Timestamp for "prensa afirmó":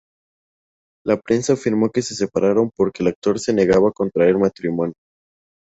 1.19-1.91